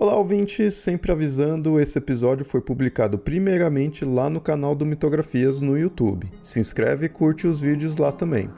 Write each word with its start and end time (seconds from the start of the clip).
Olá, 0.00 0.14
ouvintes! 0.14 0.74
Sempre 0.74 1.10
avisando, 1.10 1.80
esse 1.80 1.98
episódio 1.98 2.44
foi 2.44 2.60
publicado 2.60 3.18
primeiramente 3.18 4.04
lá 4.04 4.30
no 4.30 4.40
canal 4.40 4.72
do 4.72 4.86
Mitografias 4.86 5.60
no 5.60 5.76
YouTube. 5.76 6.30
Se 6.40 6.60
inscreve 6.60 7.06
e 7.06 7.08
curte 7.08 7.48
os 7.48 7.60
vídeos 7.60 7.96
lá 7.96 8.12
também. 8.12 8.48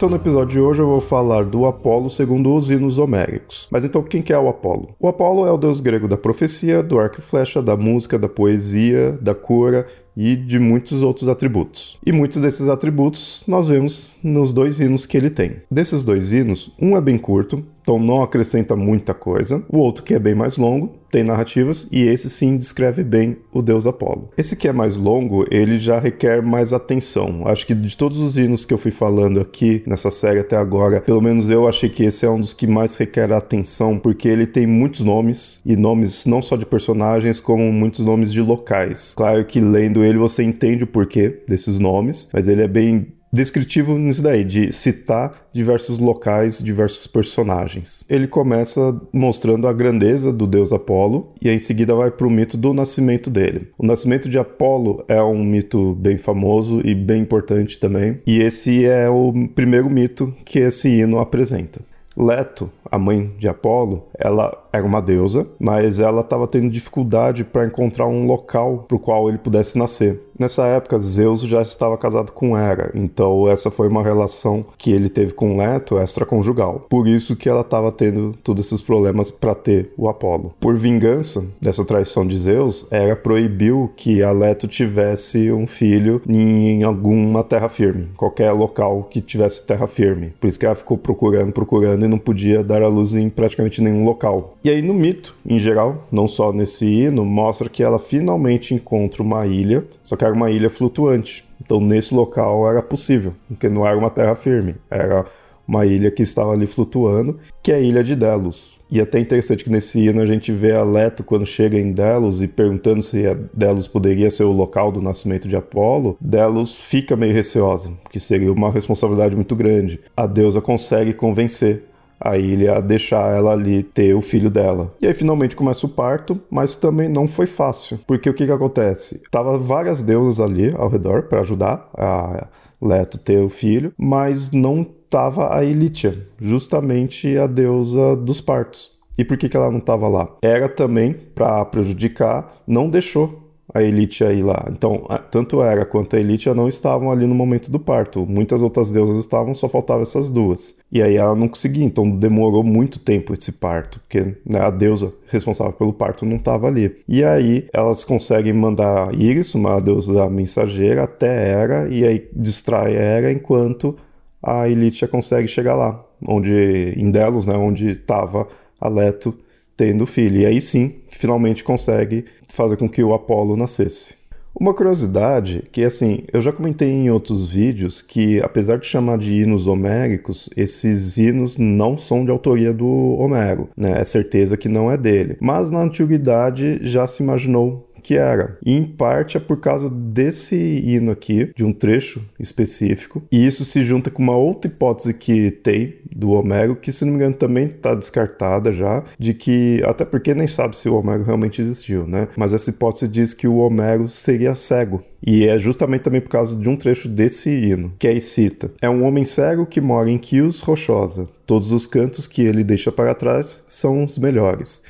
Então, 0.00 0.08
no 0.08 0.16
episódio 0.16 0.54
de 0.54 0.58
hoje 0.58 0.80
eu 0.80 0.86
vou 0.86 0.98
falar 0.98 1.44
do 1.44 1.66
Apolo 1.66 2.08
segundo 2.08 2.56
os 2.56 2.70
hinos 2.70 2.96
homéricos. 2.96 3.68
Mas 3.70 3.84
então, 3.84 4.02
quem 4.02 4.22
que 4.22 4.32
é 4.32 4.38
o 4.38 4.48
Apolo? 4.48 4.94
O 4.98 5.06
Apolo 5.06 5.46
é 5.46 5.52
o 5.52 5.58
deus 5.58 5.78
grego 5.82 6.08
da 6.08 6.16
profecia, 6.16 6.82
do 6.82 6.98
arco 6.98 7.18
e 7.18 7.22
flecha, 7.22 7.60
da 7.60 7.76
música, 7.76 8.18
da 8.18 8.26
poesia, 8.26 9.18
da 9.20 9.34
cura 9.34 9.86
e 10.16 10.34
de 10.34 10.58
muitos 10.58 11.02
outros 11.02 11.28
atributos. 11.28 11.98
E 12.04 12.12
muitos 12.12 12.40
desses 12.40 12.66
atributos 12.66 13.44
nós 13.46 13.68
vemos 13.68 14.18
nos 14.24 14.54
dois 14.54 14.80
hinos 14.80 15.04
que 15.04 15.18
ele 15.18 15.28
tem. 15.28 15.56
Desses 15.70 16.02
dois 16.02 16.32
hinos, 16.32 16.72
um 16.80 16.96
é 16.96 17.00
bem 17.02 17.18
curto, 17.18 17.62
então 17.90 17.98
não 17.98 18.22
acrescenta 18.22 18.76
muita 18.76 19.12
coisa. 19.12 19.64
O 19.68 19.78
outro, 19.78 20.04
que 20.04 20.14
é 20.14 20.18
bem 20.18 20.34
mais 20.34 20.56
longo, 20.56 21.00
tem 21.10 21.24
narrativas 21.24 21.88
e 21.90 22.02
esse 22.02 22.30
sim 22.30 22.56
descreve 22.56 23.02
bem 23.02 23.38
o 23.52 23.60
deus 23.60 23.84
Apolo. 23.84 24.30
Esse 24.38 24.54
que 24.54 24.68
é 24.68 24.72
mais 24.72 24.94
longo, 24.94 25.44
ele 25.50 25.76
já 25.76 25.98
requer 25.98 26.40
mais 26.40 26.72
atenção. 26.72 27.48
Acho 27.48 27.66
que 27.66 27.74
de 27.74 27.96
todos 27.96 28.20
os 28.20 28.36
hinos 28.36 28.64
que 28.64 28.72
eu 28.72 28.78
fui 28.78 28.92
falando 28.92 29.40
aqui 29.40 29.82
nessa 29.86 30.10
série 30.10 30.38
até 30.38 30.56
agora, 30.56 31.00
pelo 31.00 31.20
menos 31.20 31.50
eu 31.50 31.66
achei 31.66 31.88
que 31.88 32.04
esse 32.04 32.24
é 32.24 32.30
um 32.30 32.40
dos 32.40 32.52
que 32.52 32.68
mais 32.68 32.96
requer 32.96 33.32
atenção, 33.32 33.98
porque 33.98 34.28
ele 34.28 34.46
tem 34.46 34.68
muitos 34.68 35.00
nomes 35.00 35.60
e 35.66 35.74
nomes 35.74 36.26
não 36.26 36.40
só 36.40 36.56
de 36.56 36.64
personagens, 36.64 37.40
como 37.40 37.72
muitos 37.72 38.04
nomes 38.04 38.32
de 38.32 38.40
locais. 38.40 39.14
Claro 39.16 39.44
que 39.44 39.58
lendo 39.58 40.04
ele 40.04 40.18
você 40.18 40.44
entende 40.44 40.84
o 40.84 40.86
porquê 40.86 41.42
desses 41.48 41.80
nomes, 41.80 42.28
mas 42.32 42.46
ele 42.46 42.62
é 42.62 42.68
bem 42.68 43.08
descritivo 43.32 43.96
nisso 43.96 44.22
daí, 44.22 44.44
de 44.44 44.72
citar 44.72 45.32
diversos 45.52 45.98
locais, 45.98 46.58
diversos 46.58 47.06
personagens. 47.06 48.04
Ele 48.08 48.26
começa 48.26 49.00
mostrando 49.12 49.68
a 49.68 49.72
grandeza 49.72 50.32
do 50.32 50.46
deus 50.46 50.72
Apolo 50.72 51.32
e 51.40 51.48
em 51.48 51.58
seguida 51.58 51.94
vai 51.94 52.10
para 52.10 52.26
o 52.26 52.30
mito 52.30 52.56
do 52.56 52.74
nascimento 52.74 53.30
dele. 53.30 53.68
O 53.78 53.86
nascimento 53.86 54.28
de 54.28 54.38
Apolo 54.38 55.04
é 55.08 55.22
um 55.22 55.44
mito 55.44 55.94
bem 55.94 56.16
famoso 56.18 56.80
e 56.84 56.94
bem 56.94 57.22
importante 57.22 57.78
também, 57.78 58.20
e 58.26 58.38
esse 58.38 58.84
é 58.84 59.08
o 59.08 59.32
primeiro 59.54 59.88
mito 59.88 60.34
que 60.44 60.58
esse 60.58 60.88
hino 60.88 61.18
apresenta. 61.18 61.80
Leto, 62.16 62.70
a 62.90 62.98
mãe 62.98 63.32
de 63.38 63.48
Apolo, 63.48 64.04
ela 64.18 64.56
era 64.72 64.84
uma 64.84 65.00
deusa, 65.00 65.46
mas 65.58 65.98
ela 65.98 66.20
estava 66.20 66.46
tendo 66.46 66.70
dificuldade 66.70 67.44
para 67.44 67.66
encontrar 67.66 68.06
um 68.06 68.26
local 68.26 68.84
para 68.86 68.96
o 68.96 69.00
qual 69.00 69.28
ele 69.28 69.38
pudesse 69.38 69.76
nascer. 69.76 70.20
Nessa 70.38 70.66
época, 70.66 70.98
Zeus 70.98 71.42
já 71.42 71.60
estava 71.60 71.98
casado 71.98 72.32
com 72.32 72.56
Hera, 72.56 72.90
então 72.94 73.46
essa 73.46 73.70
foi 73.70 73.88
uma 73.88 74.02
relação 74.02 74.64
que 74.78 74.90
ele 74.90 75.10
teve 75.10 75.34
com 75.34 75.58
Leto 75.58 75.98
extraconjugal. 75.98 76.86
Por 76.88 77.06
isso 77.06 77.36
que 77.36 77.46
ela 77.46 77.60
estava 77.60 77.92
tendo 77.92 78.34
todos 78.42 78.64
esses 78.64 78.80
problemas 78.80 79.30
para 79.30 79.54
ter 79.54 79.92
o 79.98 80.08
Apolo. 80.08 80.54
Por 80.58 80.78
vingança 80.78 81.44
dessa 81.60 81.84
traição 81.84 82.26
de 82.26 82.38
Zeus, 82.38 82.90
Hera 82.90 83.14
proibiu 83.14 83.92
que 83.94 84.22
a 84.22 84.32
Leto 84.32 84.66
tivesse 84.66 85.52
um 85.52 85.66
filho 85.66 86.22
em 86.26 86.84
alguma 86.84 87.44
terra 87.44 87.68
firme, 87.68 88.08
qualquer 88.16 88.50
local 88.52 89.08
que 89.10 89.20
tivesse 89.20 89.66
terra 89.66 89.86
firme. 89.86 90.32
Por 90.40 90.46
isso 90.46 90.58
que 90.58 90.64
ela 90.64 90.74
ficou 90.74 90.96
procurando, 90.96 91.52
procurando 91.52 92.06
e 92.06 92.08
não 92.08 92.18
podia 92.18 92.64
dar 92.64 92.79
a 92.84 92.88
luz 92.88 93.14
em 93.14 93.28
praticamente 93.28 93.82
nenhum 93.82 94.04
local. 94.04 94.56
E 94.64 94.70
aí 94.70 94.82
no 94.82 94.94
mito, 94.94 95.36
em 95.44 95.58
geral, 95.58 96.06
não 96.10 96.26
só 96.26 96.52
nesse 96.52 96.86
hino, 96.86 97.24
mostra 97.24 97.68
que 97.68 97.82
ela 97.82 97.98
finalmente 97.98 98.74
encontra 98.74 99.22
uma 99.22 99.46
ilha, 99.46 99.84
só 100.02 100.16
que 100.16 100.24
era 100.24 100.34
uma 100.34 100.50
ilha 100.50 100.70
flutuante. 100.70 101.44
Então 101.60 101.80
nesse 101.80 102.14
local 102.14 102.68
era 102.68 102.82
possível, 102.82 103.34
porque 103.48 103.68
não 103.68 103.86
era 103.86 103.96
uma 103.96 104.10
terra 104.10 104.34
firme, 104.34 104.76
era 104.90 105.24
uma 105.70 105.86
ilha 105.86 106.10
que 106.10 106.24
estava 106.24 106.52
ali 106.52 106.66
flutuando, 106.66 107.38
que 107.62 107.70
é 107.70 107.76
a 107.76 107.80
ilha 107.80 108.02
de 108.02 108.16
Delos. 108.16 108.76
E 108.90 108.98
é 108.98 109.04
até 109.04 109.20
interessante 109.20 109.62
que 109.62 109.70
nesse 109.70 110.00
hino 110.00 110.20
a 110.20 110.26
gente 110.26 110.50
vê 110.50 110.72
a 110.72 110.82
Leto 110.82 111.22
quando 111.22 111.46
chega 111.46 111.78
em 111.78 111.92
Delos 111.92 112.42
e 112.42 112.48
perguntando 112.48 113.00
se 113.04 113.22
Delos 113.54 113.86
poderia 113.86 114.32
ser 114.32 114.42
o 114.42 114.52
local 114.52 114.90
do 114.90 115.00
nascimento 115.00 115.46
de 115.46 115.54
Apolo, 115.54 116.16
Delos 116.20 116.74
fica 116.74 117.14
meio 117.14 117.32
receosa, 117.32 117.92
que 118.10 118.18
seria 118.18 118.52
uma 118.52 118.68
responsabilidade 118.68 119.36
muito 119.36 119.54
grande. 119.54 120.00
A 120.16 120.26
deusa 120.26 120.60
consegue 120.60 121.12
convencer 121.12 121.84
a 122.20 122.36
ilha 122.36 122.80
deixar 122.80 123.34
ela 123.34 123.52
ali 123.52 123.82
ter 123.82 124.14
o 124.14 124.20
filho 124.20 124.50
dela. 124.50 124.92
E 125.00 125.06
aí 125.06 125.14
finalmente 125.14 125.56
começa 125.56 125.86
o 125.86 125.88
parto, 125.88 126.40
mas 126.50 126.76
também 126.76 127.08
não 127.08 127.26
foi 127.26 127.46
fácil, 127.46 127.98
porque 128.06 128.28
o 128.28 128.34
que 128.34 128.46
que 128.46 128.52
acontece? 128.52 129.22
Tava 129.30 129.58
várias 129.58 130.02
deusas 130.02 130.40
ali 130.40 130.74
ao 130.76 130.88
redor 130.88 131.24
para 131.24 131.40
ajudar 131.40 131.88
a 131.96 132.46
Leto 132.80 133.18
ter 133.18 133.42
o 133.42 133.48
filho, 133.48 133.92
mas 133.98 134.52
não 134.52 134.84
tava 135.08 135.54
a 135.54 135.64
Elitia, 135.64 136.26
justamente 136.40 137.36
a 137.36 137.46
deusa 137.46 138.16
dos 138.16 138.40
partos. 138.40 138.98
E 139.18 139.24
por 139.24 139.36
que, 139.36 139.48
que 139.48 139.56
ela 139.56 139.70
não 139.70 139.78
estava 139.78 140.08
lá? 140.08 140.28
Era 140.40 140.68
também 140.68 141.12
para 141.12 141.62
prejudicar, 141.66 142.54
não 142.66 142.88
deixou 142.88 143.49
a 143.72 143.82
elite 143.82 144.24
aí 144.24 144.42
lá. 144.42 144.66
Então, 144.70 145.06
tanto 145.30 145.62
Hera 145.62 145.84
quanto 145.84 146.16
a 146.16 146.20
elite 146.20 146.48
não 146.50 146.68
estavam 146.68 147.10
ali 147.10 147.26
no 147.26 147.34
momento 147.34 147.70
do 147.70 147.78
parto. 147.78 148.26
Muitas 148.26 148.62
outras 148.62 148.90
deusas 148.90 149.16
estavam, 149.16 149.54
só 149.54 149.68
faltavam 149.68 150.02
essas 150.02 150.30
duas. 150.30 150.76
E 150.90 151.02
aí 151.02 151.16
ela 151.16 151.34
não 151.34 151.48
conseguia, 151.48 151.84
então 151.84 152.10
demorou 152.10 152.62
muito 152.62 152.98
tempo 152.98 153.32
esse 153.32 153.52
parto, 153.52 154.00
porque 154.00 154.36
né, 154.44 154.60
a 154.60 154.70
deusa 154.70 155.12
responsável 155.28 155.72
pelo 155.72 155.92
parto 155.92 156.26
não 156.26 156.36
estava 156.36 156.66
ali. 156.66 156.96
E 157.08 157.24
aí 157.24 157.68
elas 157.72 158.04
conseguem 158.04 158.52
mandar 158.52 159.14
Iris, 159.14 159.54
uma 159.54 159.80
deusa 159.80 160.28
mensageira, 160.28 161.04
até 161.04 161.50
Hera, 161.50 161.88
e 161.88 162.04
aí 162.04 162.28
distrai 162.34 162.94
Hera 162.94 163.32
enquanto 163.32 163.96
a 164.42 164.68
elite 164.68 165.06
consegue 165.06 165.46
chegar 165.46 165.74
lá, 165.74 166.04
onde 166.26 166.94
em 166.96 167.10
Delos, 167.10 167.46
né, 167.46 167.54
onde 167.56 167.90
estava 167.90 168.48
a 168.80 168.88
Leto 168.88 169.34
tendo 169.80 170.04
filho. 170.04 170.42
E 170.42 170.44
aí 170.44 170.60
sim, 170.60 170.96
finalmente 171.08 171.64
consegue 171.64 172.26
fazer 172.46 172.76
com 172.76 172.86
que 172.86 173.02
o 173.02 173.14
Apolo 173.14 173.56
nascesse. 173.56 174.20
Uma 174.54 174.74
curiosidade 174.74 175.62
que 175.72 175.82
assim, 175.82 176.24
eu 176.30 176.42
já 176.42 176.52
comentei 176.52 176.90
em 176.90 177.08
outros 177.08 177.50
vídeos 177.50 178.02
que 178.02 178.42
apesar 178.42 178.78
de 178.78 178.86
chamar 178.86 179.16
de 179.16 179.32
hinos 179.32 179.66
homéricos, 179.66 180.50
esses 180.54 181.16
hinos 181.16 181.56
não 181.56 181.96
são 181.96 182.26
de 182.26 182.30
autoria 182.30 182.74
do 182.74 183.16
Homero, 183.18 183.70
né? 183.74 184.00
É 184.00 184.04
certeza 184.04 184.56
que 184.56 184.68
não 184.68 184.90
é 184.90 184.98
dele. 184.98 185.38
Mas 185.40 185.70
na 185.70 185.80
antiguidade 185.80 186.78
já 186.82 187.06
se 187.06 187.22
imaginou 187.22 187.89
que 188.00 188.16
era. 188.16 188.58
E 188.64 188.72
em 188.72 188.84
parte 188.84 189.36
é 189.36 189.40
por 189.40 189.60
causa 189.60 189.88
desse 189.88 190.56
hino 190.56 191.10
aqui, 191.10 191.52
de 191.56 191.64
um 191.64 191.72
trecho 191.72 192.22
específico. 192.38 193.22
E 193.30 193.46
isso 193.46 193.64
se 193.64 193.84
junta 193.84 194.10
com 194.10 194.22
uma 194.22 194.36
outra 194.36 194.70
hipótese 194.70 195.14
que 195.14 195.50
tem 195.50 195.94
do 196.10 196.30
Homero, 196.30 196.76
que 196.76 196.92
se 196.92 197.04
não 197.04 197.12
me 197.12 197.18
engano 197.18 197.34
também 197.34 197.66
está 197.66 197.94
descartada 197.94 198.72
já, 198.72 199.04
de 199.18 199.34
que, 199.34 199.82
até 199.84 200.04
porque 200.04 200.34
nem 200.34 200.46
sabe 200.46 200.76
se 200.76 200.88
o 200.88 200.96
Homero 200.96 201.22
realmente 201.22 201.60
existiu, 201.60 202.06
né? 202.06 202.28
Mas 202.36 202.52
essa 202.52 202.70
hipótese 202.70 203.08
diz 203.08 203.34
que 203.34 203.46
o 203.46 203.56
Homero 203.56 204.08
seria 204.08 204.54
cego. 204.54 205.02
E 205.24 205.46
é 205.46 205.58
justamente 205.58 206.02
também 206.02 206.20
por 206.20 206.30
causa 206.30 206.56
de 206.56 206.68
um 206.68 206.76
trecho 206.76 207.08
desse 207.08 207.50
hino, 207.50 207.92
que 207.98 208.08
aí 208.08 208.20
cita: 208.20 208.70
É 208.80 208.88
um 208.88 209.04
homem 209.04 209.24
cego 209.24 209.66
que 209.66 209.80
mora 209.80 210.10
em 210.10 210.18
Quios 210.18 210.60
Rochosa. 210.60 211.28
Todos 211.46 211.72
os 211.72 211.86
cantos 211.86 212.26
que 212.26 212.42
ele 212.42 212.64
deixa 212.64 212.90
para 212.90 213.14
trás 213.14 213.64
são 213.68 214.04
os 214.04 214.18
melhores. 214.18 214.82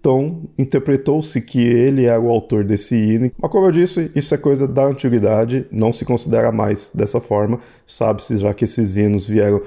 Então, 0.00 0.48
interpretou-se 0.56 1.40
que 1.40 1.60
ele 1.60 2.04
era 2.04 2.20
o 2.20 2.30
autor 2.30 2.64
desse 2.64 2.94
hino. 2.94 3.30
Mas, 3.36 3.50
como 3.50 3.66
eu 3.66 3.72
disse, 3.72 4.10
isso 4.14 4.34
é 4.34 4.38
coisa 4.38 4.66
da 4.66 4.86
antiguidade, 4.86 5.66
não 5.72 5.92
se 5.92 6.04
considera 6.04 6.52
mais 6.52 6.92
dessa 6.94 7.20
forma. 7.20 7.58
Sabe-se 7.86 8.38
já 8.38 8.54
que 8.54 8.64
esses 8.64 8.96
hinos 8.96 9.26
vieram 9.26 9.60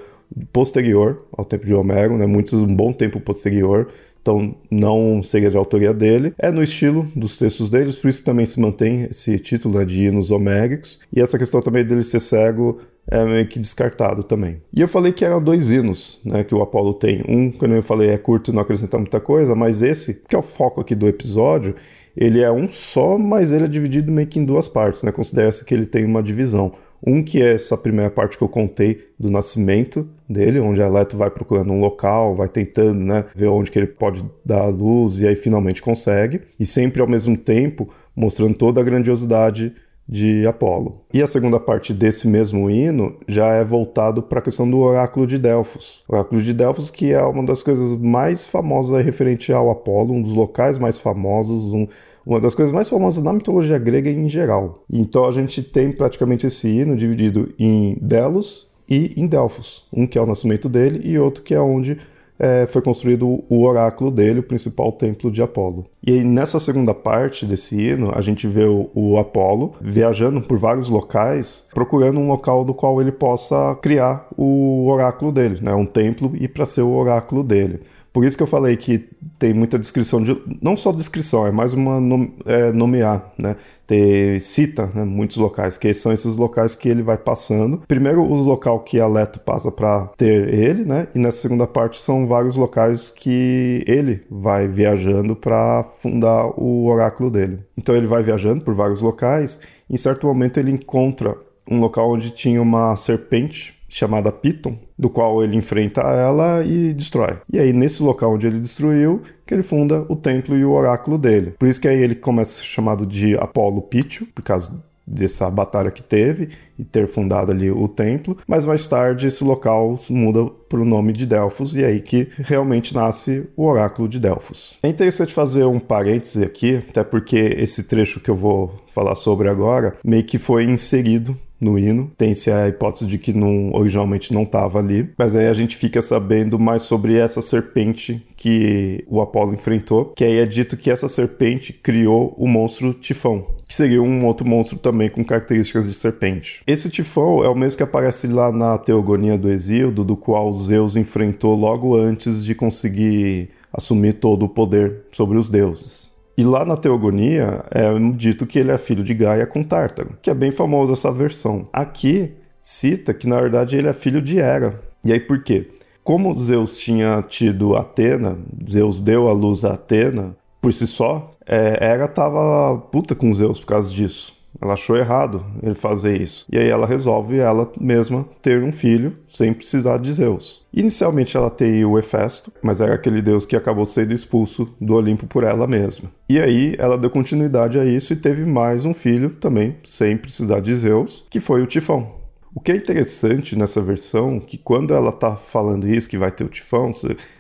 posterior 0.54 1.25
ao 1.38 1.44
tempo 1.44 1.66
de 1.66 1.74
Homero, 1.74 2.18
né? 2.18 2.25
Muitos 2.25 2.54
um 2.54 2.74
bom 2.74 2.94
tempo 2.94 3.19
posterior. 3.19 3.89
Então, 4.22 4.56
não 4.69 5.24
seria 5.24 5.50
de 5.50 5.57
autoria 5.57 5.94
dele. 5.94 6.34
É 6.38 6.51
no 6.51 6.62
estilo 6.62 7.07
dos 7.16 7.38
textos 7.38 7.72
deles, 7.72 7.95
por 7.95 8.07
isso 8.07 8.24
também 8.24 8.45
se 8.45 8.60
mantém 8.60 9.07
esse 9.10 9.38
título 9.39 9.80
né, 9.80 9.86
de 9.86 10.04
hinos 10.04 10.30
homéricos. 10.30 11.00
E 11.12 11.19
essa 11.19 11.39
questão 11.39 11.60
também 11.60 11.84
dele 11.84 12.04
ser 12.04 12.19
cego 12.19 12.80
é 13.07 13.25
meio 13.25 13.48
que 13.48 13.59
descartado 13.59 14.24
também. 14.24 14.62
E 14.74 14.81
eu 14.81 14.88
falei 14.88 15.12
que 15.12 15.25
eram 15.25 15.44
dois 15.44 15.71
hinos, 15.71 16.21
né, 16.25 16.44
que 16.44 16.56
o 16.56 16.62
Apolo 16.62 16.94
tem. 16.94 17.24
Um, 17.27 17.51
quando 17.51 17.74
eu 17.74 17.83
falei, 17.83 18.09
é 18.09 18.18
curto 18.18 18.51
e 18.51 18.53
não 18.53 18.62
acrescenta 18.62 18.98
muita 18.98 19.19
coisa, 19.19 19.56
mas 19.56 19.81
esse, 19.81 20.21
que 20.27 20.36
é 20.36 20.39
o 20.39 20.44
foco 20.44 20.81
aqui 20.81 20.95
do 20.95 21.07
episódio, 21.07 21.75
ele 22.15 22.42
é 22.42 22.51
um 22.51 22.69
só, 22.69 23.18
mas 23.18 23.51
ele 23.51 23.65
é 23.65 23.68
dividido 23.68 24.12
meio 24.12 24.27
que 24.27 24.39
em 24.39 24.45
duas 24.45 24.68
partes, 24.68 25.03
né? 25.03 25.12
Considera-se 25.12 25.63
que 25.63 25.74
ele 25.74 25.86
tem 25.86 26.06
uma 26.06 26.21
divisão. 26.21 26.74
Um 27.06 27.24
que 27.24 27.42
é 27.42 27.56
essa 27.56 27.75
primeira 27.75 28.12
parte 28.12 28.38
que 28.38 28.44
eu 28.44 28.50
contei 28.50 29.07
do 29.19 29.31
nascimento 29.31 30.07
dele, 30.30 30.59
onde 30.59 30.81
a 30.83 30.88
Leto 30.88 31.18
vai 31.18 31.31
procurando 31.31 31.74
um 31.74 31.80
local, 31.80 32.36
vai 32.36 32.48
tentando, 32.48 33.00
né, 33.00 33.25
ver 33.36 33.48
onde 33.48 33.71
que 33.71 33.80
ele 33.80 33.88
pode 33.88 34.24
dar 34.45 34.62
a 34.62 34.68
luz 34.68 35.19
e 35.19 35.27
aí 35.27 35.36
finalmente 35.36 35.81
consegue, 35.81 36.42
e 36.59 36.65
sempre 36.65 37.01
ao 37.01 37.07
mesmo 37.07 37.36
tempo 37.36 37.89
mostrando 38.15 38.56
toda 38.56 38.80
a 38.80 38.83
grandiosidade 38.83 39.74
de 40.12 40.46
Apolo. 40.46 41.00
E 41.13 41.22
a 41.22 41.28
segunda 41.28 41.58
parte 41.58 41.94
desse 41.94 42.28
mesmo 42.28 42.69
hino 42.69 43.16
já 43.30 43.54
é 43.54 43.63
voltado 43.63 44.22
para 44.22 44.40
a 44.40 44.42
questão 44.42 44.69
do 44.69 44.80
oráculo 44.80 45.25
de 45.25 45.38
Delfos. 45.38 46.04
O 46.06 46.13
oráculo 46.13 46.42
de 46.42 46.54
Delfos 46.54 46.92
que 46.92 47.13
é 47.13 47.24
uma 47.24 47.46
das 47.46 47.63
coisas 47.63 47.98
mais 47.98 48.46
famosas 48.46 49.06
referente 49.06 49.54
ao 49.54 49.69
Apolo, 49.72 50.13
um 50.13 50.22
dos 50.22 50.34
locais 50.34 50.78
mais 50.78 51.00
famosos, 51.00 51.72
um, 51.72 51.88
uma 52.25 52.42
das 52.42 52.54
coisas 52.54 52.74
mais 52.74 52.90
famosas 52.90 53.24
na 53.24 53.31
mitologia 53.31 53.80
grega 53.80 54.10
em 54.10 54.28
geral. 54.28 54.84
Então 54.92 55.25
a 55.25 55.31
gente 55.31 55.63
tem 55.63 55.94
praticamente 55.94 56.46
esse 56.46 56.68
hino 56.68 56.98
dividido 56.98 57.54
em 57.58 57.98
Delos 58.02 58.69
e 58.90 59.13
em 59.16 59.25
Delfos, 59.25 59.88
um 59.94 60.06
que 60.06 60.18
é 60.18 60.22
o 60.22 60.28
nascimento 60.28 60.68
dele 60.68 61.00
e 61.06 61.18
outro 61.18 61.42
que 61.42 61.54
é 61.54 61.62
onde 61.62 61.98
é, 62.41 62.65
foi 62.65 62.81
construído 62.81 63.43
o 63.47 63.63
oráculo 63.63 64.09
dele, 64.09 64.39
o 64.39 64.43
principal 64.43 64.91
templo 64.91 65.29
de 65.29 65.43
Apolo. 65.43 65.85
E 66.05 66.11
aí, 66.11 66.23
nessa 66.23 66.59
segunda 66.59 66.91
parte 66.91 67.45
desse 67.45 67.79
hino, 67.79 68.11
a 68.15 68.19
gente 68.19 68.47
vê 68.47 68.65
o, 68.65 68.89
o 68.95 69.19
Apolo 69.19 69.75
viajando 69.79 70.41
por 70.41 70.57
vários 70.57 70.89
locais, 70.89 71.67
procurando 71.71 72.19
um 72.19 72.27
local 72.27 72.65
do 72.65 72.73
qual 72.73 72.99
ele 72.99 73.11
possa 73.11 73.77
criar 73.79 74.27
o 74.35 74.88
oráculo 74.89 75.31
dele, 75.31 75.59
né? 75.61 75.71
um 75.75 75.85
templo 75.85 76.31
e 76.33 76.47
para 76.47 76.65
ser 76.65 76.81
o 76.81 76.91
oráculo 76.91 77.43
dele. 77.43 77.81
Por 78.13 78.25
isso 78.25 78.36
que 78.36 78.44
eu 78.44 78.48
falei 78.48 78.75
que 78.75 79.08
tem 79.40 79.54
muita 79.54 79.80
descrição 79.80 80.22
de. 80.22 80.40
Não 80.62 80.75
só 80.75 80.92
descrição, 80.92 81.48
é 81.48 81.52
mais 81.52 81.72
uma 81.72 82.00
é, 82.46 82.72
nomear, 82.72 83.31
né? 83.38 83.56
Ter, 83.88 84.40
cita 84.40 84.90
né, 84.94 85.04
muitos 85.04 85.38
locais, 85.38 85.78
que 85.78 85.94
são 85.94 86.12
esses 86.12 86.36
locais 86.36 86.75
que 86.75 86.90
ele 86.90 87.02
vai 87.02 87.18
passando. 87.18 87.81
Primeiro, 87.88 88.30
os 88.30 88.46
locais 88.46 88.81
que 88.86 89.00
a 89.00 89.08
Leto 89.08 89.40
passa 89.40 89.72
para 89.72 90.08
ter 90.18 90.54
ele, 90.54 90.84
né? 90.84 91.08
E 91.16 91.19
nessa 91.19 91.42
segunda 91.42 91.66
parte 91.66 92.02
são 92.02 92.28
vários 92.28 92.56
locais 92.56 93.10
que 93.10 93.84
ele 93.88 94.22
vai 94.30 94.68
viajando 94.68 95.36
para 95.36 95.84
fundar 96.00 96.48
o 96.60 96.88
oráculo 96.88 97.30
dele. 97.30 97.60
Então 97.78 97.96
ele 97.96 98.08
vai 98.08 98.22
viajando 98.24 98.63
por 98.63 98.74
vários 98.74 99.02
locais. 99.02 99.60
Em 99.90 99.98
certo 99.98 100.28
momento 100.28 100.58
ele 100.58 100.72
encontra 100.72 101.36
um 101.69 101.80
local 101.80 102.12
onde 102.12 102.31
tinha 102.31 102.62
uma 102.62 102.96
serpente 102.98 103.81
chamada 103.91 104.31
Piton, 104.31 104.77
do 104.97 105.09
qual 105.09 105.43
ele 105.43 105.57
enfrenta 105.57 106.01
ela 106.01 106.63
e 106.63 106.93
destrói. 106.93 107.38
E 107.51 107.59
aí, 107.59 107.73
nesse 107.73 108.01
local 108.01 108.33
onde 108.33 108.47
ele 108.47 108.59
destruiu, 108.59 109.21
que 109.45 109.53
ele 109.53 109.63
funda 109.63 110.05
o 110.07 110.15
templo 110.15 110.57
e 110.57 110.63
o 110.63 110.71
oráculo 110.71 111.17
dele. 111.17 111.53
Por 111.59 111.67
isso 111.67 111.81
que 111.81 111.89
aí 111.89 112.01
ele 112.01 112.15
começa 112.15 112.53
a 112.53 112.63
ser 112.63 112.69
chamado 112.69 113.05
de 113.05 113.35
Apolo 113.35 113.81
Pítio, 113.81 114.25
por 114.33 114.41
causa 114.41 114.81
dessa 115.05 115.49
batalha 115.49 115.91
que 115.91 116.01
teve 116.01 116.49
e 116.79 116.85
ter 116.85 117.05
fundado 117.07 117.51
ali 117.51 117.69
o 117.69 117.88
templo, 117.88 118.38
mas 118.47 118.65
mais 118.65 118.88
tarde 118.88 119.27
esse 119.27 119.43
local 119.43 119.97
muda 120.09 120.45
para 120.69 120.79
o 120.79 120.85
nome 120.85 121.11
de 121.11 121.25
Delfos 121.25 121.75
e 121.75 121.83
é 121.83 121.88
aí 121.88 121.99
que 122.01 122.29
realmente 122.38 122.93
nasce 122.93 123.45
o 123.57 123.65
oráculo 123.65 124.07
de 124.07 124.19
Delfos. 124.19 124.77
É 124.81 124.88
interessante 124.88 125.33
fazer 125.33 125.65
um 125.65 125.79
parêntese 125.79 126.43
aqui, 126.43 126.77
até 126.77 127.03
porque 127.03 127.38
esse 127.38 127.83
trecho 127.83 128.21
que 128.21 128.29
eu 128.29 128.35
vou 128.35 128.73
falar 128.88 129.15
sobre 129.15 129.49
agora 129.49 129.97
meio 130.03 130.23
que 130.23 130.38
foi 130.38 130.63
inserido 130.63 131.38
no 131.62 131.78
hino. 131.78 132.12
Tem-se 132.18 132.52
a 132.52 132.68
hipótese 132.68 133.06
de 133.06 133.18
que 133.18 133.31
não, 133.31 133.72
originalmente 133.74 134.34
não 134.34 134.44
estava 134.44 134.80
ali, 134.80 135.10
mas 135.18 135.36
aí 135.36 135.48
a 135.48 135.54
gente 135.54 135.78
fica 135.78 136.02
sabendo 136.02 136.58
mais 136.58 136.81
sobre 136.81 137.16
essa 137.18 137.42
serpente 137.42 138.25
que 138.36 139.06
o 139.08 139.22
Apolo 139.22 139.54
enfrentou, 139.54 140.06
que 140.16 140.24
aí 140.24 140.40
é 140.40 140.46
dito 140.46 140.75
que 140.75 140.90
essa 140.90 141.08
serpente 141.08 141.72
criou 141.72 142.34
o 142.38 142.48
monstro 142.48 142.94
Tifão, 142.94 143.46
que 143.68 143.75
seria 143.75 144.02
um 144.02 144.25
outro 144.25 144.48
monstro 144.48 144.80
também 144.80 145.10
com 145.10 145.24
características 145.24 145.88
de 145.88 145.94
serpente. 145.94 146.62
Esse 146.66 146.90
Tifão 146.90 147.44
é 147.44 147.50
o 147.50 147.56
mesmo 147.56 147.78
que 147.78 147.84
aparece 147.84 148.28
lá 148.28 148.52
na 148.52 148.78
Teogonia 148.80 149.38
do 149.38 149.52
Exíodo, 149.52 150.04
do 150.04 150.18
qual 150.18 150.52
Zeus 150.54 150.96
enfrentou 150.96 151.56
logo 151.56 151.96
antes 151.96 152.44
de 152.44 152.56
conseguir 152.56 153.50
assumir 153.72 154.13
todo 154.13 154.44
o 154.44 154.50
poder 154.50 155.04
sobre 155.12 155.38
os 155.38 155.50
deuses. 155.50 156.11
E 156.38 156.44
lá 156.44 156.66
na 156.66 156.78
Teogonia 156.78 157.63
é 157.72 157.88
dito 158.16 158.45
que 158.45 158.57
ele 158.57 158.72
é 158.72 158.78
filho 158.78 159.04
de 159.04 159.13
Gaia 159.13 159.45
com 159.45 159.63
Tártaro, 159.63 160.18
que 160.22 160.30
é 160.30 160.33
bem 160.33 160.51
famosa 160.51 160.94
essa 160.94 161.12
versão. 161.12 161.66
Aqui 161.72 162.33
cita 162.62 163.13
que 163.13 163.28
na 163.28 163.39
verdade 163.39 163.78
ele 163.78 163.88
é 163.88 163.94
filho 163.94 164.22
de 164.22 164.39
Hera. 164.39 164.80
E 165.06 165.12
aí 165.12 165.19
por 165.19 165.44
quê? 165.44 165.69
Como 166.04 166.36
Zeus 166.36 166.78
tinha 166.78 167.22
tido 167.22 167.75
Atena, 167.75 168.38
Zeus 168.68 169.01
deu 169.01 169.28
a 169.28 169.33
luz 169.33 169.66
a 169.66 169.74
Atena 169.74 170.36
por 170.62 170.72
si 170.72 170.86
só, 170.86 171.31
é, 171.45 171.83
Hera 171.83 172.07
tava 172.07 172.77
puta 172.92 173.16
com 173.16 173.34
Zeus 173.34 173.60
por 173.60 173.66
causa 173.66 173.94
disso. 173.94 174.34
Ela 174.59 174.74
achou 174.74 174.98
errado 174.98 175.45
ele 175.62 175.74
fazer 175.74 176.21
isso. 176.21 176.45
E 176.51 176.57
aí 176.57 176.68
ela 176.68 176.86
resolve 176.86 177.38
ela 177.38 177.71
mesma 177.80 178.27
ter 178.42 178.62
um 178.63 178.71
filho 178.71 179.18
sem 179.27 179.53
precisar 179.53 179.98
de 179.98 180.12
Zeus. 180.12 180.65
Inicialmente 180.74 181.38
ela 181.38 181.50
tem 181.50 181.86
o 181.86 181.98
Hefesto, 181.98 182.51
mas 182.62 182.81
era 182.81 182.94
aquele 182.94 183.21
deus 183.21 183.45
que 183.45 183.56
acabou 183.56 183.86
sendo 183.86 184.13
expulso 184.13 184.74
do 184.80 184.95
Olimpo 184.95 185.25
por 185.25 185.44
ela 185.44 185.68
mesma. 185.68 186.12
E 186.30 186.39
aí 186.39 186.75
ela 186.77 186.98
deu 186.98 187.09
continuidade 187.09 187.80
a 187.80 187.86
isso 187.86 188.13
e 188.13 188.18
teve 188.18 188.45
mais 188.45 188.86
um 188.86 188.94
filho 188.94 189.31
também, 189.31 189.77
sem 189.83 190.18
precisar 190.18 190.59
de 190.59 190.74
Zeus, 190.75 191.25
que 191.30 191.39
foi 191.39 191.62
o 191.62 191.68
Tifão. 191.68 192.19
O 192.53 192.59
que 192.59 192.74
é 192.74 192.75
interessante 192.75 193.56
nessa 193.56 193.81
versão, 193.81 194.39
que 194.39 194.57
quando 194.57 194.94
ela 194.94 195.13
tá 195.13 195.38
falando 195.38 195.88
isso, 195.88 196.09
que 196.09 196.18
vai 196.18 196.31
ter 196.31 196.44
o 196.44 196.50
Tifão, 196.50 196.92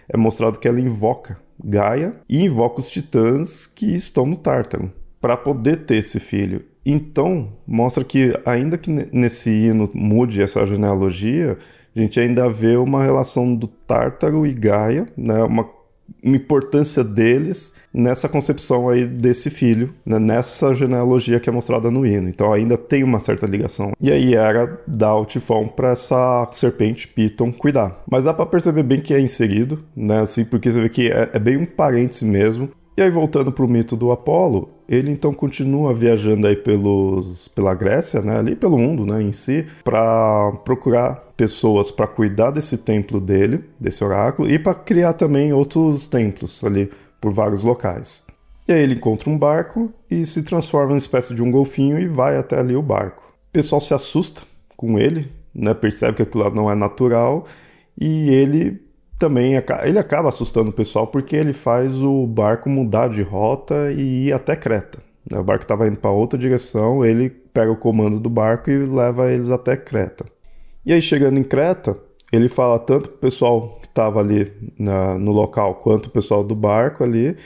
é 0.07 0.15
mostrado 0.15 0.57
que 0.57 0.67
ela 0.67 0.79
invoca 0.79 1.37
Gaia 1.63 2.15
e 2.29 2.43
invoca 2.43 2.79
os 2.79 2.89
titãs 2.89 3.67
que 3.67 3.93
estão 3.93 4.25
no 4.25 4.35
Tártaro 4.35 4.91
para 5.21 5.37
poder 5.37 5.85
ter 5.85 5.97
esse 5.97 6.19
filho. 6.19 6.65
Então, 6.85 7.53
mostra 7.65 8.03
que, 8.03 8.33
ainda 8.45 8.77
que 8.77 8.89
nesse 8.89 9.51
hino 9.51 9.87
mude 9.93 10.41
essa 10.41 10.65
genealogia, 10.65 11.57
a 11.95 11.99
gente 11.99 12.19
ainda 12.19 12.49
vê 12.49 12.75
uma 12.75 13.03
relação 13.03 13.55
do 13.55 13.67
Tártaro 13.67 14.47
e 14.47 14.53
Gaia, 14.53 15.07
né? 15.15 15.43
uma, 15.43 15.69
importância 16.23 17.03
deles 17.03 17.73
nessa 17.93 18.27
concepção 18.27 18.89
aí 18.89 19.05
desse 19.05 19.49
filho, 19.49 19.93
né? 20.05 20.19
nessa 20.19 20.73
genealogia 20.73 21.39
que 21.39 21.49
é 21.49 21.53
mostrada 21.53 21.89
no 21.89 22.05
hino. 22.05 22.29
Então 22.29 22.51
ainda 22.51 22.77
tem 22.77 23.03
uma 23.03 23.19
certa 23.19 23.45
ligação. 23.45 23.91
E 23.99 24.11
aí 24.11 24.35
era 24.35 24.79
dar 24.87 25.15
o 25.15 25.25
tifão 25.25 25.67
para 25.67 25.91
essa 25.91 26.47
serpente 26.51 27.07
Piton 27.07 27.51
cuidar. 27.51 28.03
Mas 28.09 28.23
dá 28.23 28.33
para 28.33 28.45
perceber 28.45 28.83
bem 28.83 29.01
que 29.01 29.13
é 29.13 29.19
inserido, 29.19 29.83
né? 29.95 30.21
Assim, 30.21 30.45
porque 30.45 30.71
você 30.71 30.81
vê 30.81 30.89
que 30.89 31.11
é, 31.11 31.29
é 31.33 31.39
bem 31.39 31.57
um 31.57 31.65
parêntese 31.65 32.25
mesmo. 32.25 32.69
E 32.95 33.01
aí, 33.01 33.09
voltando 33.09 33.51
para 33.51 33.63
o 33.63 33.69
mito 33.69 33.95
do 33.95 34.11
Apolo, 34.11 34.69
ele 34.87 35.11
então 35.11 35.33
continua 35.33 35.93
viajando 35.93 36.45
aí 36.45 36.55
pelos, 36.55 37.47
pela 37.47 37.73
Grécia, 37.73 38.21
né, 38.21 38.37
ali 38.37 38.55
pelo 38.55 38.77
mundo 38.77 39.05
né, 39.05 39.21
em 39.21 39.31
si, 39.31 39.65
para 39.83 40.51
procurar 40.65 41.31
pessoas 41.37 41.89
para 41.89 42.05
cuidar 42.05 42.51
desse 42.51 42.77
templo 42.77 43.21
dele, 43.21 43.63
desse 43.79 44.03
oráculo, 44.03 44.51
e 44.51 44.59
para 44.59 44.75
criar 44.75 45.13
também 45.13 45.53
outros 45.53 46.07
templos 46.07 46.63
ali 46.63 46.91
por 47.21 47.31
vários 47.31 47.63
locais. 47.63 48.27
E 48.67 48.73
aí 48.73 48.81
ele 48.81 48.95
encontra 48.95 49.29
um 49.29 49.37
barco 49.37 49.91
e 50.09 50.25
se 50.25 50.43
transforma 50.43 50.89
numa 50.89 50.97
espécie 50.97 51.33
de 51.33 51.41
um 51.41 51.49
golfinho 51.49 51.97
e 51.97 52.07
vai 52.07 52.35
até 52.37 52.59
ali 52.59 52.75
o 52.75 52.81
barco. 52.81 53.23
O 53.49 53.51
pessoal 53.53 53.79
se 53.79 53.93
assusta 53.93 54.43
com 54.75 54.99
ele, 54.99 55.31
né, 55.55 55.73
percebe 55.73 56.17
que 56.17 56.23
aquilo 56.23 56.43
lá 56.43 56.49
não 56.49 56.69
é 56.69 56.75
natural 56.75 57.45
e 57.99 58.29
ele 58.29 58.81
também 59.21 59.53
ele 59.83 59.99
acaba 59.99 60.29
assustando 60.29 60.71
o 60.71 60.73
pessoal 60.73 61.05
porque 61.05 61.35
ele 61.35 61.53
faz 61.53 62.01
o 62.01 62.25
barco 62.25 62.67
mudar 62.67 63.07
de 63.07 63.21
rota 63.21 63.91
e 63.91 64.29
ir 64.29 64.33
até 64.33 64.55
Creta. 64.55 64.97
Né? 65.29 65.37
O 65.37 65.43
barco 65.43 65.63
estava 65.63 65.87
indo 65.87 65.97
para 65.97 66.09
outra 66.09 66.39
direção, 66.39 67.05
ele 67.05 67.29
pega 67.29 67.71
o 67.71 67.77
comando 67.77 68.19
do 68.19 68.31
barco 68.31 68.71
e 68.71 68.83
leva 68.83 69.31
eles 69.31 69.51
até 69.51 69.77
Creta. 69.77 70.25
E 70.83 70.91
aí, 70.91 70.99
chegando 70.99 71.39
em 71.39 71.43
Creta, 71.43 71.95
ele 72.33 72.49
fala 72.49 72.79
tanto 72.79 73.09
para 73.09 73.17
o 73.17 73.19
pessoal 73.19 73.77
que 73.79 73.85
estava 73.85 74.19
ali 74.19 74.51
na, 74.79 75.13
no 75.19 75.31
local 75.31 75.75
quanto 75.75 76.07
o 76.07 76.11
pessoal 76.11 76.43
do 76.43 76.55
barco 76.55 77.03
ali, 77.03 77.37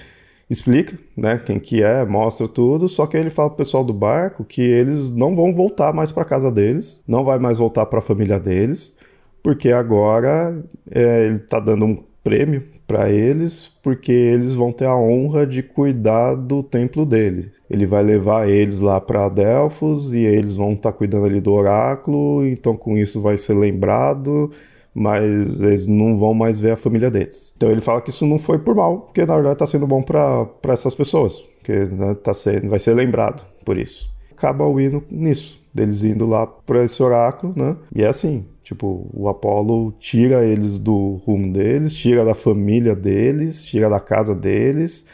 explica 0.50 0.98
né, 1.18 1.42
quem 1.46 1.60
que 1.60 1.84
é, 1.84 2.06
mostra 2.06 2.48
tudo, 2.48 2.88
só 2.88 3.06
que 3.06 3.18
ele 3.18 3.30
fala 3.30 3.50
pro 3.50 3.58
pessoal 3.58 3.84
do 3.84 3.94
barco 3.94 4.46
que 4.46 4.62
eles 4.62 5.12
não 5.12 5.36
vão 5.36 5.54
voltar 5.54 5.92
mais 5.92 6.14
para 6.14 6.24
casa 6.24 6.50
deles, 6.50 7.04
não 7.06 7.26
vai 7.26 7.38
mais 7.38 7.58
voltar 7.58 7.86
para 7.88 8.00
a 8.00 8.02
família 8.02 8.40
deles, 8.40 8.96
porque 9.46 9.70
agora 9.70 10.60
é, 10.90 11.24
ele 11.24 11.36
está 11.36 11.60
dando 11.60 11.86
um 11.86 12.04
prêmio 12.24 12.64
para 12.88 13.12
eles, 13.12 13.72
porque 13.84 14.12
eles 14.12 14.54
vão 14.54 14.72
ter 14.72 14.86
a 14.86 14.96
honra 14.96 15.46
de 15.46 15.62
cuidar 15.62 16.34
do 16.34 16.64
templo 16.64 17.06
dele. 17.06 17.52
Ele 17.70 17.86
vai 17.86 18.02
levar 18.02 18.50
eles 18.50 18.80
lá 18.80 19.00
para 19.00 19.30
Delfos 19.30 20.16
e 20.16 20.18
eles 20.18 20.56
vão 20.56 20.74
estar 20.74 20.92
tá 20.92 20.98
cuidando 20.98 21.28
ali 21.28 21.40
do 21.40 21.54
oráculo, 21.54 22.44
então 22.44 22.76
com 22.76 22.98
isso 22.98 23.22
vai 23.22 23.38
ser 23.38 23.54
lembrado, 23.54 24.50
mas 24.92 25.62
eles 25.62 25.86
não 25.86 26.18
vão 26.18 26.34
mais 26.34 26.60
ver 26.60 26.72
a 26.72 26.76
família 26.76 27.12
deles. 27.12 27.54
Então 27.56 27.70
ele 27.70 27.82
fala 27.82 28.02
que 28.02 28.10
isso 28.10 28.26
não 28.26 28.40
foi 28.40 28.58
por 28.58 28.76
mal, 28.76 29.02
porque 29.02 29.28
na 29.28 29.36
verdade 29.36 29.54
está 29.54 29.68
sendo 29.68 29.86
bom 29.86 30.02
para 30.02 30.50
essas 30.70 30.96
pessoas, 30.96 31.44
que 31.64 31.72
né, 31.72 32.16
tá 32.16 32.34
sendo, 32.34 32.68
vai 32.68 32.80
ser 32.80 32.96
lembrado 32.96 33.46
por 33.64 33.78
isso. 33.78 34.12
Acaba 34.32 34.66
o 34.66 34.82
hino 34.82 35.04
nisso, 35.12 35.64
deles 35.76 36.04
indo 36.04 36.26
lá 36.26 36.48
para 36.48 36.84
esse 36.84 37.04
oráculo, 37.04 37.54
né? 37.56 37.78
E 37.94 38.02
é 38.02 38.08
assim, 38.08 38.46
Tipo, 38.66 39.08
o 39.14 39.30
Apolo 39.30 39.94
tira 40.00 40.44
eles 40.44 40.80
do 40.80 41.22
rumo 41.24 41.54
deles, 41.54 41.94
tira 41.94 42.26
da 42.26 42.34
família 42.34 42.96
deles, 42.96 43.64
tira 43.64 43.88
da 43.88 44.00
casa 44.00 44.34
deles, 44.34 45.06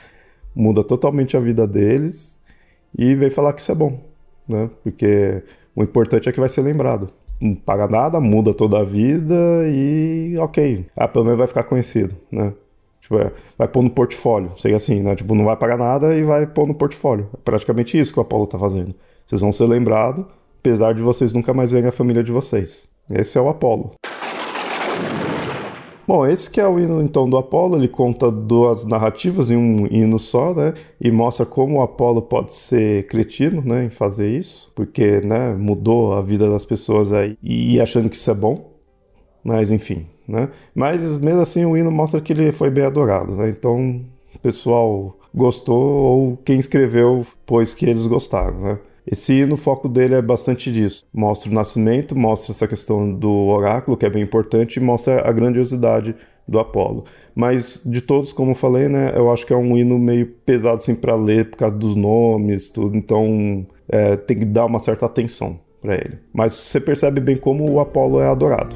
muda 0.56 0.86
totalmente 0.86 1.36
a 1.36 1.40
vida 1.42 1.68
deles 1.68 2.40
e 2.98 3.14
vem 3.14 3.30
falar 3.30 3.52
que 3.52 3.60
isso 3.60 3.70
é 3.74 3.76
bom, 3.76 4.00
né? 4.48 4.70
Porque 4.82 5.44
O 5.76 5.84
importante 5.84 6.30
é 6.30 6.32
que 6.32 6.40
vai 6.40 6.48
ser 6.48 6.62
lembrado. 6.62 7.10
Não 7.42 7.54
paga 7.54 7.88
nada, 7.90 8.22
muda 8.22 8.54
toda 8.54 8.80
a 8.80 8.84
vida 8.86 9.36
e 9.68 10.38
ok. 10.38 10.86
Ah, 10.96 11.08
pelo 11.08 11.26
menos 11.26 11.40
vai 11.40 11.48
ficar 11.48 11.64
conhecido, 11.64 12.16
né? 12.32 12.54
Tipo, 13.02 13.18
é, 13.18 13.34
vai 13.58 13.68
pôr 13.68 13.82
no 13.84 13.90
portfólio, 13.90 14.52
sei 14.58 14.74
assim, 14.74 15.02
né? 15.02 15.14
Tipo, 15.16 15.36
não 15.36 15.46
vai 15.46 15.58
pagar 15.58 15.78
nada 15.78 16.16
e 16.16 16.24
vai 16.24 16.48
pôr 16.48 16.68
no 16.68 16.74
portfólio. 16.76 17.30
É 17.34 17.38
praticamente 17.44 18.00
isso 18.00 18.14
que 18.14 18.20
o 18.20 18.22
Apollo 18.22 18.48
tá 18.48 18.58
fazendo. 18.58 18.96
Vocês 19.26 19.42
vão 19.42 19.52
ser 19.52 19.66
lembrados, 19.66 20.26
apesar 20.62 20.94
de 20.94 21.02
vocês 21.02 21.34
nunca 21.34 21.54
mais 21.54 21.72
verem 21.72 21.90
a 21.90 21.92
família 21.92 22.24
de 22.24 22.32
vocês. 22.32 22.88
Esse 23.12 23.38
é 23.38 23.42
o 23.42 23.50
Apollo. 23.50 23.96
Bom, 26.08 26.26
esse 26.26 26.50
que 26.50 26.60
é 26.60 26.68
o 26.68 26.80
hino 26.80 27.02
então 27.02 27.30
do 27.30 27.38
Apolo, 27.38 27.78
ele 27.78 27.88
conta 27.88 28.30
duas 28.30 28.86
narrativas 28.86 29.50
em 29.50 29.56
um 29.56 29.88
hino 29.88 30.20
só, 30.20 30.54
né? 30.54 30.74
E 31.00 31.10
mostra 31.10 31.46
como 31.46 31.78
o 31.78 31.82
Apolo 31.82 32.22
pode 32.22 32.54
ser 32.54 33.08
cretino, 33.08 33.62
né, 33.62 33.86
em 33.86 33.90
fazer 33.90 34.30
isso, 34.30 34.72
porque, 34.76 35.22
né, 35.22 35.54
mudou 35.54 36.14
a 36.14 36.22
vida 36.22 36.50
das 36.50 36.66
pessoas 36.66 37.12
aí 37.12 37.38
e 37.42 37.80
achando 37.80 38.10
que 38.10 38.16
isso 38.16 38.30
é 38.30 38.34
bom. 38.34 38.72
Mas 39.44 39.72
enfim, 39.72 40.06
né? 40.28 40.50
Mas 40.76 41.18
mesmo 41.18 41.42
assim 41.42 41.66
o 41.66 41.78
hino 41.78 41.92
mostra 41.92 42.22
que 42.22 42.34
ele 42.34 42.52
foi 42.52 42.70
bem 42.70 42.86
adorado, 42.86 43.36
né? 43.36 43.50
Então, 43.50 44.02
o 44.36 44.40
pessoal 44.40 45.18
gostou 45.34 45.82
ou 45.82 46.38
quem 46.44 46.60
escreveu 46.60 47.26
pôs 47.46 47.74
que 47.74 47.86
eles 47.86 48.06
gostaram, 48.06 48.60
né? 48.60 48.80
Esse 49.06 49.34
hino, 49.34 49.56
o 49.56 49.58
foco 49.58 49.90
dele 49.90 50.16
é 50.16 50.22
bastante 50.22 50.72
disso. 50.72 51.06
Mostra 51.14 51.50
o 51.50 51.54
nascimento, 51.54 52.16
mostra 52.16 52.52
essa 52.52 52.68
questão 52.68 53.12
do 53.12 53.30
oráculo, 53.30 53.98
que 53.98 54.06
é 54.06 54.10
bem 54.10 54.24
importante, 54.24 54.78
e 54.78 54.80
mostra 54.80 55.28
a 55.28 55.32
grandiosidade 55.32 56.16
do 56.48 56.60
Apolo. 56.60 57.06
Mas 57.34 57.82
de 57.86 58.02
todos, 58.02 58.34
como 58.34 58.52
eu 58.52 58.56
falei, 58.56 58.88
né, 58.88 59.14
eu 59.16 59.32
acho 59.32 59.46
que 59.46 59.54
é 59.54 59.58
um 59.58 59.78
hino 59.78 59.98
meio 59.98 60.28
pesado 60.46 60.78
assim 60.78 60.96
para 60.96 61.16
ler 61.16 61.50
por 61.50 61.58
causa 61.58 61.76
dos 61.76 61.96
nomes, 61.96 62.70
tudo. 62.70 62.98
Então 62.98 63.66
é, 63.88 64.16
tem 64.18 64.38
que 64.38 64.46
dar 64.46 64.66
uma 64.66 64.80
certa 64.80 65.06
atenção 65.06 65.60
para 65.82 65.96
ele. 65.96 66.20
Mas 66.34 66.54
você 66.54 66.80
percebe 66.80 67.20
bem 67.20 67.38
como 67.38 67.70
o 67.70 67.80
Apolo 67.80 68.20
é 68.20 68.28
adorado. 68.28 68.76